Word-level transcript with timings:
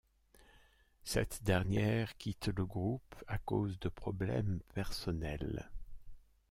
Cette 1.03 1.43
dernière 1.43 2.17
quitte 2.17 2.47
le 2.47 2.65
groupe 2.65 3.23
à 3.27 3.37
cause 3.37 3.77
de 3.79 3.87
problèmes 3.87 4.59
personnels. 4.73 5.69